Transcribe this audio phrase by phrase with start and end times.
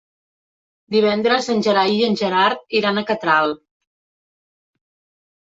[0.95, 3.55] Divendres en Gerai i en Gerard iran a Catral.